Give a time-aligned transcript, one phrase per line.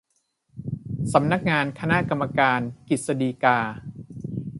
[1.13, 2.59] สำนักงานคณะกรรมการ
[2.89, 3.57] กฤษฎีกา